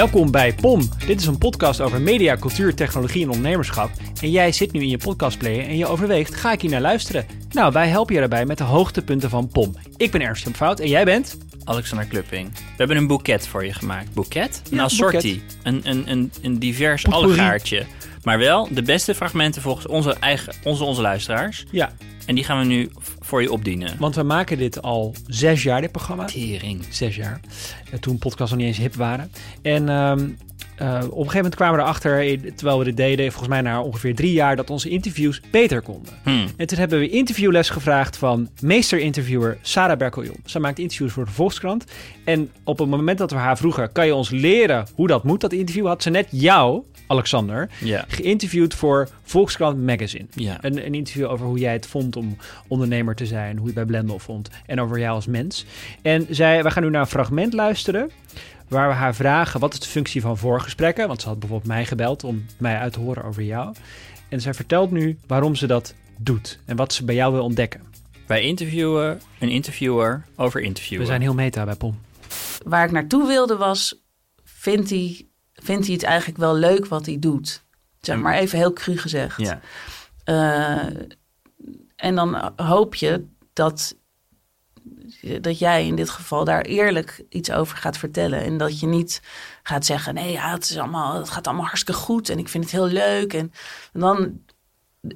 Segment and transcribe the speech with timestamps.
[0.00, 0.88] Welkom bij POM.
[1.06, 3.90] Dit is een podcast over media, cultuur, technologie en ondernemerschap.
[4.22, 7.26] En jij zit nu in je podcastplayer en je overweegt, ga ik hier naar luisteren?
[7.50, 9.74] Nou, wij helpen je daarbij met de hoogtepunten van POM.
[9.96, 11.38] Ik ben Ernst Fout en jij bent?
[11.64, 12.52] Alexander Klupping.
[12.52, 14.14] We hebben een boeket voor je gemaakt.
[14.14, 14.62] Boeket?
[14.70, 15.42] Een Ja, assortie.
[15.62, 17.86] Een, een, een, een divers allegaartje.
[18.22, 21.64] Maar wel de beste fragmenten volgens onze eigen onze, onze luisteraars.
[21.70, 21.92] Ja,
[22.26, 22.90] En die gaan we nu
[23.20, 23.96] voor je opdienen.
[23.98, 26.24] want we maken dit al zes jaar, dit programma.
[26.24, 26.84] Tering.
[26.90, 27.40] Zes jaar.
[28.00, 29.32] Toen podcasts nog niet eens hip waren.
[29.62, 30.28] En ehm,
[30.76, 33.60] eh, op een gegeven moment kwamen we erachter, eh, terwijl we dit deden, volgens mij
[33.60, 36.12] na ongeveer drie jaar, dat onze interviews beter konden.
[36.22, 36.30] Hm.
[36.56, 40.36] En toen hebben we interviewles gevraagd van meester-interviewer Sarah Berkeljon.
[40.44, 41.84] Zij maakt interviews voor de Volkskrant.
[42.24, 45.40] En op het moment dat we haar vroegen, kan je ons leren hoe dat moet,
[45.40, 48.04] dat interview, had ze net jou, Alexander, Ja.
[48.08, 50.26] geïnterviewd voor Volkskrant Magazine.
[50.34, 50.58] Ja.
[50.60, 52.36] Een, een interview over hoe jij het vond om
[52.68, 55.64] ondernemer te zijn, hoe je het bij Blendel vond en over jou als mens.
[56.02, 58.10] En zij, we gaan nu naar een fragment luisteren
[58.68, 61.84] waar we haar vragen wat is de functie van voorgesprekken, want ze had bijvoorbeeld mij
[61.84, 63.74] gebeld om mij uit te horen over jou.
[64.28, 67.80] En zij vertelt nu waarom ze dat doet en wat ze bij jou wil ontdekken.
[68.26, 71.04] Wij interviewen een interviewer over interviewen.
[71.04, 71.98] We zijn heel meta bij Pom.
[72.64, 73.94] waar ik naartoe wilde was,
[74.44, 75.24] vindt hij,
[75.62, 77.62] vindt hij het eigenlijk wel leuk wat hij doet?
[78.00, 79.36] Zeg maar even heel cru gezegd.
[79.36, 79.60] Ja.
[80.24, 80.86] Eh,
[81.96, 83.96] en dan hoop je dat,
[85.40, 88.42] dat jij in dit geval daar eerlijk iets over gaat vertellen.
[88.44, 89.22] En dat je niet
[89.62, 92.64] gaat zeggen, nee, ja, het, is allemaal, het gaat allemaal hartstikke goed en ik vind
[92.64, 93.34] het heel leuk.
[93.34, 93.52] En,
[93.92, 94.40] dan,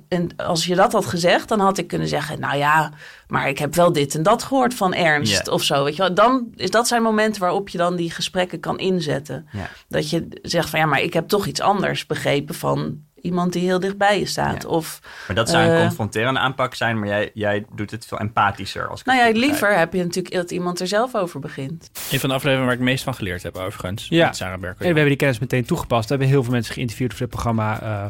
[0.09, 2.93] en als je dat had gezegd, dan had ik kunnen zeggen, nou ja,
[3.29, 5.85] maar ik heb wel dit en dat gehoord van Ernst of zo.
[5.85, 6.15] Weet je wel.
[6.15, 9.49] Dan is dat zijn momenten waarop je dan die gesprekken kan inzetten.
[9.89, 13.63] Dat je zegt van ja, maar ik heb toch iets anders begrepen van iemand die
[13.63, 14.63] heel dichtbij je staat.
[14.63, 14.69] Ja.
[14.69, 15.81] Of Maar dat zou een Eh.
[15.87, 18.89] confronterende aanpak zijn, maar jij, jij doet het veel empathischer.
[18.89, 21.91] Als ik nou het ja, liever heb je natuurlijk dat iemand er zelf over begint.
[22.11, 24.07] Een van de afleveringen waar ik het meest van geleerd heb, overigens.
[24.09, 24.27] Ja.
[24.27, 24.77] Met Sarah Berkel.
[24.79, 26.03] En we hebben die kennis meteen toegepast.
[26.05, 27.81] We hebben heel veel mensen geïnterviewd voor dit programma.
[27.83, 28.05] Eh,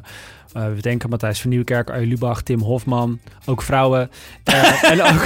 [0.63, 3.19] eh, we denken Matthijs van Nieuwkerk, Arjen Lubach, Tim Hofman.
[3.47, 4.11] Ook vrouwen.
[4.83, 5.25] En ook,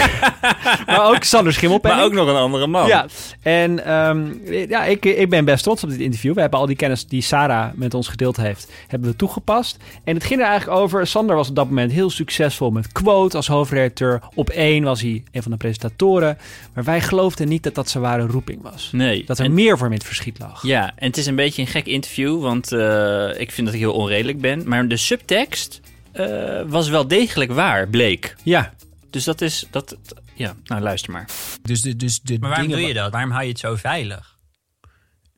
[0.86, 2.00] maar ook Sander Schimmelpenning.
[2.00, 2.86] Maar ook nog een andere man.
[2.86, 3.06] Ja,
[3.42, 4.26] en ehm,
[4.68, 6.34] ja, ik, ik ben best trots op dit interview.
[6.34, 9.76] We hebben al die kennis die Sarah met ons gedeeld heeft, hebben we toegepast.
[10.04, 13.36] En het ging er eigenlijk over, Sander was op dat moment heel succesvol met Quote
[13.36, 14.20] als hoofdredacteur.
[14.34, 16.38] Op één was hij een van de presentatoren.
[16.74, 18.88] Maar wij geloofden niet dat dat zijn ware roeping was.
[18.92, 19.24] Nee.
[19.24, 20.62] Dat er En- meer voor hem in het verschiet lag.
[20.62, 23.82] Ja, en het is een beetje een gek interview, want eh, ik vind dat ik
[23.82, 24.68] heel onredelijk ben.
[24.68, 25.80] Maar de subtekst
[26.12, 28.34] eh, was wel degelijk waar, bleek.
[28.42, 28.72] Ja,
[29.10, 29.96] Dus dat is, dat,
[30.34, 31.28] ja, nou luister maar.
[31.62, 33.12] Dus de, dus de Maar waarom dingen doe je dat?
[33.12, 34.36] Waarom hou je het zo veilig?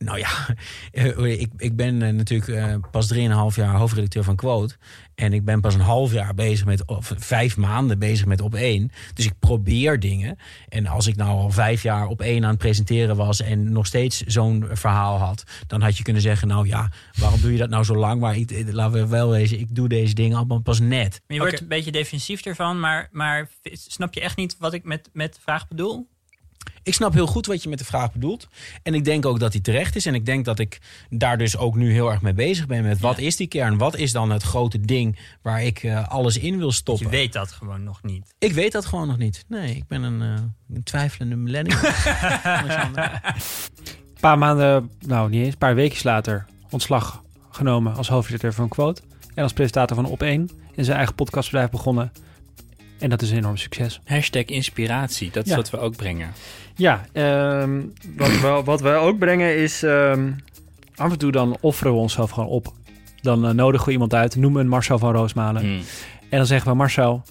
[0.04, 0.28] Nou ja,
[0.92, 3.20] eh, ik, ik ben eh, natuurlijk eh, pas 3,5
[3.54, 4.76] jaar hoofdredacteur van Quote.
[5.14, 8.54] En ik ben pas een half jaar bezig met, of vijf maanden bezig met op
[8.54, 8.90] één.
[9.14, 10.38] Dus ik probeer dingen.
[10.68, 13.86] En als ik nou al vijf jaar op één aan het presenteren was en nog
[13.86, 17.70] steeds zo'n verhaal had, dan had je kunnen zeggen: Nou ja, waarom doe je dat
[17.70, 18.20] nou zo lang?
[18.20, 21.20] Maar ik, laten we wel wezen, ik doe deze dingen allemaal pas net.
[21.26, 24.84] Maar je wordt een beetje defensief ervan, maar, maar snap je echt niet wat ik
[24.84, 26.08] met, met de vraag bedoel?
[26.82, 28.48] Ik snap heel goed wat je met de vraag bedoelt.
[28.82, 30.06] En ik denk ook dat die terecht is.
[30.06, 32.82] En ik denk dat ik daar dus ook nu heel erg mee bezig ben.
[32.82, 33.78] Met wat is die kern?
[33.78, 37.04] Wat is dan het grote ding waar ik eh, alles in wil stoppen?
[37.04, 38.34] Je weet dat gewoon nog niet.
[38.38, 39.44] Ik weet dat gewoon nog niet.
[39.48, 40.44] Nee, ik ben een, eh,
[40.74, 41.78] een twijfelende millennial.
[44.20, 48.68] Een paar maanden, nou niet eens, een paar weken later ontslag genomen als hoofdredacteur van
[48.68, 49.02] Quote.
[49.34, 52.12] En als presentator van Op 1 in zijn eigen podcastbedrijf begonnen.
[53.00, 54.00] En dat is een enorm succes.
[54.04, 55.56] Hashtag inspiratie, dat is Ja.
[55.56, 56.32] wat we ook brengen.
[56.76, 57.80] Ja, ehm,
[58.16, 59.82] wat, we, wat we ook brengen is...
[59.82, 60.30] ehm,
[60.96, 62.72] af en toe dan offeren we onszelf gewoon op.
[63.20, 65.62] Dan eh, nodigen we iemand uit, noemen een Marcel van Roosmalen.
[65.62, 65.80] Hmm.
[66.28, 67.22] En dan zeggen we, Marcel,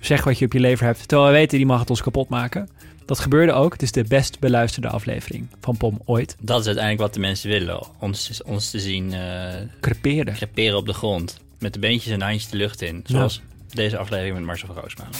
[0.00, 1.08] zeg wat je op je lever hebt.
[1.08, 2.68] Terwijl we weten, die mag het ons kapot maken.
[3.06, 3.72] Dat gebeurde ook.
[3.72, 6.36] Het is de best beluisterde aflevering van POM ooit.
[6.40, 7.80] Dat is uiteindelijk wat de mensen willen.
[7.98, 10.34] Ons, ons te zien eh Creperen.
[10.34, 11.40] creperen op de grond.
[11.58, 13.00] Met de beentjes en handjes de lucht in.
[13.06, 13.42] Zoals
[13.74, 15.12] deze aflevering met Marcel van Roosmalen.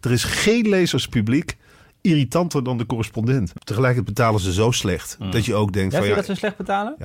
[0.00, 1.56] Er is geen lezerspubliek
[2.00, 3.52] irritanter dan de correspondent.
[3.64, 5.30] Tegelijkertijd betalen ze zo slecht Mm.
[5.30, 6.96] dat je ook denkt Ja, van vind je ja, dat ze slecht betalen?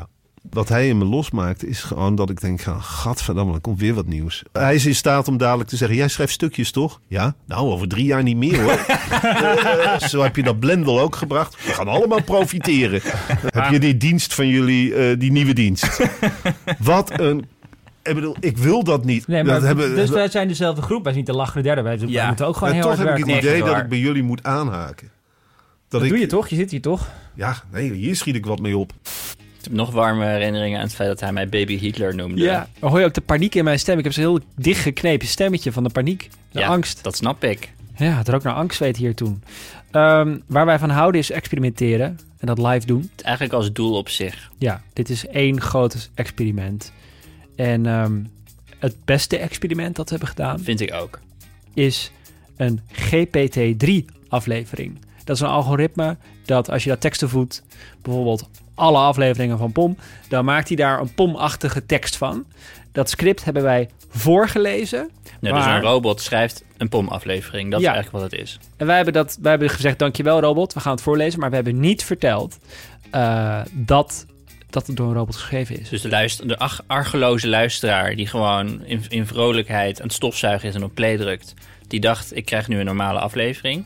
[0.50, 3.94] wat hij in me losmaakt is gewoon dat ik denk, ja, gadverdamme, er komt weer
[3.94, 4.44] wat nieuws.
[4.52, 7.02] Hij is in staat om dadelijk te zeggen, jij schrijft stukjes toch?
[7.08, 8.80] Ja, nou over drie jaar niet meer hoor.
[9.78, 11.66] Eh, zo heb je dat Blendel ook gebracht.
[11.66, 13.02] We gaan allemaal profiteren.
[13.50, 16.00] heb je die dienst van jullie, eh, die nieuwe dienst.
[16.80, 17.46] wat een...
[18.08, 19.28] Ik bedoel, ik wil dat niet.
[19.28, 21.04] Nee, maar dat hebben, dus wij zijn dezelfde groep.
[21.04, 21.82] Wij zijn niet de lachende derde.
[21.82, 22.28] Wij wij Ja.
[22.28, 23.48] moeten ook gewoon maar heel toch hard heb ik werken.
[23.50, 25.10] het idee dat ik bij jullie moet aanhaken.
[25.90, 26.48] Dat ik, doe je toch?
[26.48, 27.10] Je zit hier toch?
[27.34, 28.92] Ja, nee, hier schiet ik wat mee op.
[29.58, 32.42] Ik heb nog warme herinneringen aan het feit dat hij mij baby Hitler noemde.
[32.42, 32.68] Ja.
[32.80, 33.98] Hoor je ook de paniek in mijn stem.
[33.98, 36.30] Ik heb zo'n heel dicht geknepen stemmetje van de paniek.
[36.52, 37.04] De Ja, angst.
[37.04, 37.72] Dat snap ik.
[37.96, 39.44] Ja, het rook naar angst weet hier toen.
[39.92, 42.20] Ehm, waar wij van houden is experimenteren.
[42.40, 43.10] en dat live doen.
[43.16, 44.52] Het eigenlijk als doel op zich.
[44.58, 46.92] Ja, dit is één groot experiment.
[47.58, 48.20] En ehm,
[48.80, 51.20] het beste experiment dat we hebben gedaan Vind ik ook.
[51.74, 52.12] is
[52.58, 55.00] een GPT-3-aflevering.
[55.24, 57.64] Dat is een algoritme dat als je dat teksten voedt,
[58.02, 59.98] bijvoorbeeld alle afleveringen van POM,
[60.30, 62.46] dan maakt hij daar een POM-achtige tekst van.
[62.92, 65.10] Dat script hebben wij voorgelezen.
[65.42, 67.72] Ja, dus een robot schrijft een POM-aflevering.
[67.72, 67.88] Dat Ja.
[67.90, 68.60] is eigenlijk wat het is.
[68.78, 71.40] En wij hebben, dat, wij hebben gezegd, dankjewel robot, we gaan het voorlezen.
[71.40, 72.58] Maar we hebben niet verteld
[73.12, 74.26] eh, dat,
[74.70, 75.90] dat het door een robot geschreven is.
[75.90, 80.76] Dus de, luister, de argeloze luisteraar die gewoon in, in vrolijkheid aan het stofzuigen is
[80.76, 81.54] en op play drukt,
[81.88, 83.86] die dacht, ik krijg nu een normale aflevering.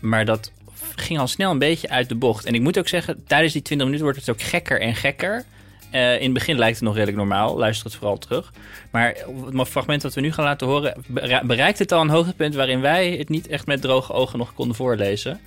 [0.00, 0.52] Maar dat
[0.96, 2.44] ging al snel een beetje uit de bocht.
[2.44, 5.44] En ik moet ook zeggen, tijdens die 20 minuten wordt het ook gekker en gekker.
[5.90, 7.58] Eh, in het begin lijkt het nog redelijk normaal.
[7.58, 8.52] Luister het vooral terug.
[8.90, 9.16] Maar
[9.54, 11.02] het fragment dat we nu gaan laten horen...
[11.06, 14.54] bere- bereikt het al een hoogtepunt waarin wij het niet echt met droge ogen nog
[14.54, 15.40] konden voorlezen.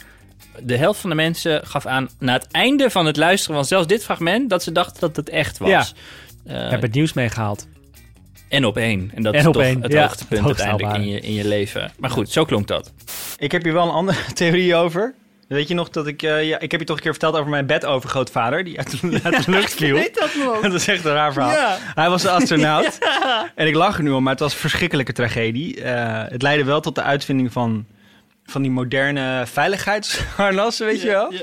[0.62, 3.88] De helft van de mensen gaf aan na het einde van het luisteren van zelfs
[3.88, 4.50] dit fragment...
[4.50, 5.70] dat ze dachten dat het echt was.
[5.70, 5.86] Ja.
[6.46, 7.68] Eh, hebben het nieuws meegehaald.
[8.50, 9.12] en op één.
[9.16, 11.34] En dat En is op toch één, het ja, hoogtepunt het uiteindelijk in je, in
[11.34, 11.92] je leven.
[11.98, 12.94] Maar goed, zo klonk dat.
[13.38, 15.14] Ik heb hier wel een andere theorie over.
[15.48, 16.22] Weet je nog dat ik...
[16.24, 18.64] eh, ja, ik heb je toch een keer verteld over mijn bedovergrootvader...
[18.64, 19.96] die uit de, uit de lucht viel.
[20.14, 20.60] dat nog?
[20.62, 21.78] dat is echt een raar verhaal.
[21.96, 22.98] Hij was een astronaut.
[23.56, 25.82] En ik lach er nu om, maar het was een verschrikkelijke tragedie.
[25.82, 27.86] Eh, het leidde wel tot de uitvinding van,
[28.48, 31.34] van die moderne veiligheidsharnassen, weet je wel?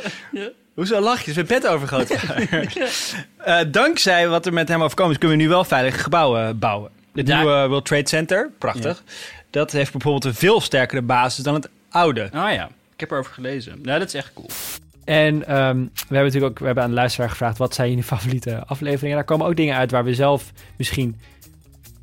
[0.74, 1.30] Hoezo lach je?
[1.30, 2.48] Het is mijn bedovergrootvader.
[3.44, 5.18] Eh dankzij wat er met hem overkomen is...
[5.18, 6.90] kunnen we nu wel veilige gebouwen bouwen.
[7.14, 7.36] Het Ja.
[7.38, 9.02] nieuwe World Trade Center, prachtig.
[9.50, 12.22] Dat heeft bijvoorbeeld een veel sterkere basis dan het oude.
[12.24, 12.68] Oh ja.
[12.94, 13.78] Ik heb erover gelezen.
[13.82, 14.48] Ja, dat is echt cool.
[15.04, 17.58] En ehm, we hebben natuurlijk ook we hebben aan de luisteraar gevraagd...
[17.58, 19.16] wat zijn jullie favoriete afleveringen?
[19.16, 21.20] Daar komen ook dingen uit waar we zelf misschien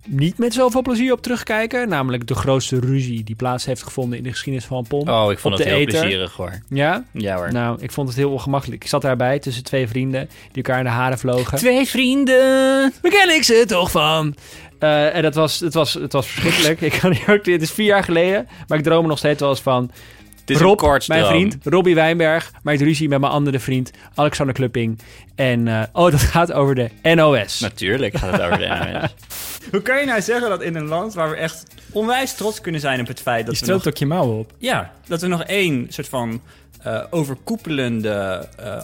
[0.07, 1.89] niet met zoveel plezier op terugkijken.
[1.89, 5.09] Namelijk de grootste ruzie die plaats heeft gevonden in de geschiedenis van POM.
[5.09, 6.59] Oh, ik vond het heel plezierig hoor.
[6.69, 7.03] Ja?
[7.11, 7.51] Ja hoor.
[7.51, 8.83] Nou, ik vond het heel ongemakkelijk.
[8.83, 11.57] Ik zat daarbij tussen twee vrienden die elkaar in de haren vlogen.
[11.57, 12.93] Twee vrienden.
[13.01, 14.35] Waar ken ik ze toch van?
[14.79, 16.93] Eh, en dat was, het, was, het was verschrikkelijk.
[16.93, 19.49] ik kan ook, dit is vier jaar geleden, maar ik droom er nog steeds wel
[19.49, 19.91] eens van.
[20.39, 24.99] Het is Rob, mijn vriend, Robbie Wijnberg, maakt ruzie met mijn andere vriend, Alexander Klupping.
[25.35, 27.59] En, eh, oh, dat gaat over de NOS.
[27.59, 29.09] Natuurlijk gaat het over de NOS.
[29.71, 32.81] Hoe kan je nou zeggen dat in een land waar we echt onwijs trots kunnen
[32.81, 34.53] zijn op het feit dat Je we nog, ook je mouwen op.
[34.57, 36.41] ja, dat we nog één soort van
[36.81, 38.81] eh, overkoepelende eh,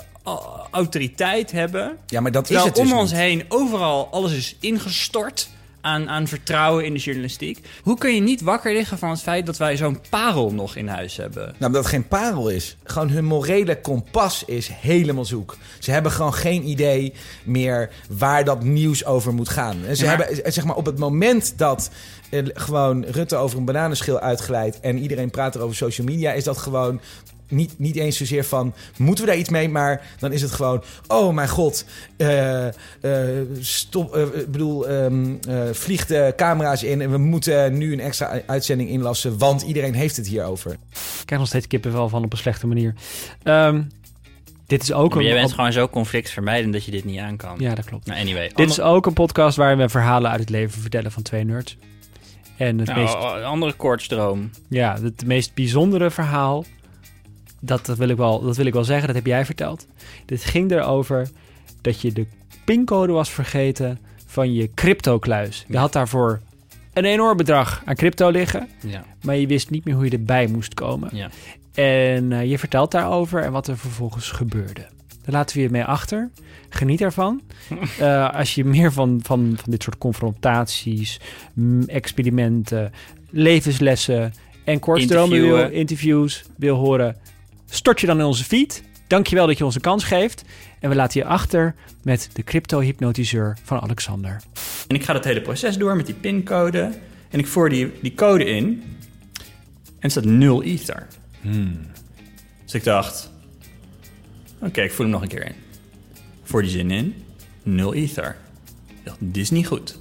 [0.71, 1.97] autoriteit hebben.
[2.07, 3.19] Ja, maar dat is het dus om ons niet.
[3.19, 5.49] heen overal alles is ingestort
[5.87, 7.59] aan, aan vertrouwen in de journalistiek.
[7.83, 10.87] Hoe kun je niet wakker liggen van het feit dat wij zo'n parel nog in
[10.87, 11.43] huis hebben?
[11.43, 12.77] Nou, omdat het geen parel is.
[12.83, 15.57] Gewoon hun morele kompas is helemaal zoek.
[15.79, 17.13] Ze hebben gewoon geen idee
[17.43, 19.85] meer waar dat nieuws over moet gaan.
[19.85, 21.89] En ze Ja, maar- hebben, eh, zeg maar, op het moment dat
[22.29, 26.43] eh, gewoon Rutte over een bananenschil uitglijdt en iedereen praat er over social media, is
[26.43, 27.01] dat gewoon
[27.49, 30.83] niet, niet eens zozeer van moeten we daar iets mee, maar dan is het gewoon
[31.07, 31.85] oh mijn god,
[32.17, 32.73] eh, eh,
[33.59, 37.99] stop, eh, ik bedoel, ehm eh, vliegt de camera's in en we moeten nu een
[37.99, 40.71] extra uitzending inlassen, want iedereen heeft het hierover.
[40.71, 42.93] Ik krijg nog steeds kippenvel van op een slechte manier.
[43.43, 43.81] Ehm,
[44.67, 45.39] dit is ook Maar jij een...
[45.39, 47.55] bent gewoon zo conflictvermijdend dat je dit niet aan kan.
[47.59, 48.05] Ja, dat klopt.
[48.05, 48.51] Nou, anyway.
[48.55, 51.77] Dit is ook een podcast waarin we verhalen uit het leven vertellen van twee nerds.
[52.57, 54.49] En het Nou, meest een andere kortstroom.
[54.69, 56.65] Ja, het meest bijzondere verhaal,
[57.59, 59.87] dat, dat, wil ik wel, dat wil ik wel zeggen, dat heb jij verteld.
[60.25, 61.29] Dit ging erover
[61.81, 62.25] dat je de
[62.65, 65.65] pincode was vergeten van je crypto-kluis.
[65.67, 65.79] Je Ja.
[65.79, 66.39] had daarvoor
[66.93, 69.03] een enorm bedrag aan crypto liggen, Ja.
[69.23, 71.09] maar je wist niet meer hoe je erbij moest komen.
[71.15, 71.29] Ja.
[71.73, 74.81] En eh, je vertelt daarover en wat er vervolgens gebeurde.
[75.23, 76.29] Daar laten we je mee achter.
[76.69, 77.41] Geniet ervan.
[77.99, 81.19] Eh, als je meer van, van, van dit soort confrontaties,
[81.53, 82.91] mm, experimenten,
[83.29, 84.33] levenslessen
[84.63, 87.17] en kortstromen wil, interviews wil horen,
[87.69, 88.83] stort je dan in onze feed.
[89.07, 90.43] Dankjewel dat je ons een kans geeft.
[90.79, 94.41] En we laten je achter met de crypto-hypnotiseur van Alexander.
[94.87, 96.91] En ik ga dat hele proces door met die pincode.
[97.29, 98.83] En ik voer die, die code in.
[99.83, 101.07] En er staat 0 ether.
[102.63, 103.31] Dus ik dacht...
[104.61, 105.55] Oké, ik voer hem nog een keer in.
[106.43, 107.23] Voor die zin in.
[107.63, 108.37] 0 ether.
[108.87, 109.97] Ik dacht, dit is niet goed.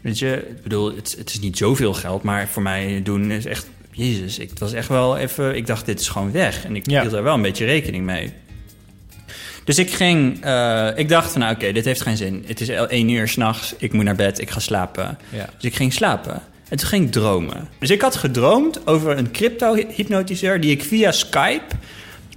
[0.00, 2.22] Weet je, ik bedoel, het, het is niet zoveel geld.
[2.22, 3.68] Maar voor mij doen is echt...
[3.92, 5.56] Jezus, ik, was echt wel even...
[5.56, 6.64] Ik dacht, dit is gewoon weg.
[6.64, 7.00] En ik Ja.
[7.00, 8.32] hield daar wel een beetje rekening mee.
[9.64, 12.44] Dus ik ging, eh, ik dacht van nou oké, dit heeft geen zin.
[12.46, 15.18] Het is één uur s'nachts, ik moet naar bed, ik ga slapen.
[15.28, 15.48] Ja.
[15.54, 16.42] Dus ik ging slapen.
[16.68, 17.68] En toen ging ik dromen.
[17.78, 21.74] Dus ik had gedroomd over een crypto-hypnotiseur die ik via Skype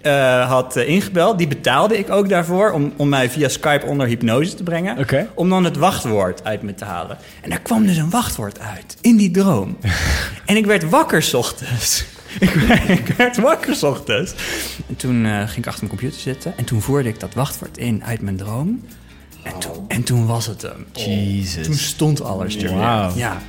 [0.03, 1.37] eh, had eh, ingebeld.
[1.37, 4.97] Die betaalde ik ook daarvoor om, om mij via Skype onder hypnose te brengen.
[5.33, 7.17] Om dan het wachtwoord uit me te halen.
[7.41, 9.77] En daar kwam dus een wachtwoord uit in die droom.
[10.45, 12.05] en ik werd wakker 's ochtends.
[12.39, 12.53] ik,
[12.99, 14.33] ik werd wakker 's ochtends.
[14.87, 16.57] En toen eh, ging ik achter mijn computer zitten.
[16.57, 18.81] En toen voerde ik dat wachtwoord in uit mijn droom.
[19.43, 20.85] En toen, en toen was het hem.
[20.93, 21.65] Jesus.
[21.65, 22.75] Toen stond alles er.
[22.75, 23.11] Wauw.
[23.15, 23.41] Ja,